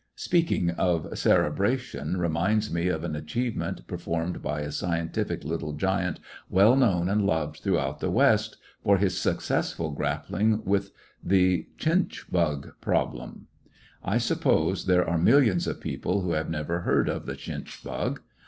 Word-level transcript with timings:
Speaking 0.15 0.71
of 0.71 1.15
cerebration 1.15 2.17
reminds 2.17 2.73
me 2.73 2.87
of 2.87 3.03
an 3.03 3.11
Thechinck^ug 3.13 3.17
achievement 3.19 3.85
performed 3.87 4.41
by 4.41 4.61
a 4.61 4.71
scientific 4.71 5.43
little 5.43 5.73
giant 5.73 6.19
well 6.49 6.75
known 6.75 7.07
and 7.07 7.23
loved 7.23 7.57
throughout 7.57 7.99
the 7.99 8.09
West 8.09 8.57
for 8.83 8.97
his 8.97 9.19
successful 9.19 9.91
grappling 9.91 10.65
with 10.65 10.91
the 11.23 11.67
chinch 11.77 12.31
bug 12.31 12.71
problem. 12.81 13.45
I 14.03 14.17
suppose 14.17 14.87
there 14.87 15.07
are 15.07 15.19
millions 15.19 15.67
of 15.67 15.79
people 15.79 16.21
who 16.21 16.31
have 16.31 16.49
never 16.49 16.79
heard 16.79 17.07
of 17.07 17.27
the 17.27 17.35
chinch 17.35 17.83
bug. 17.83 18.21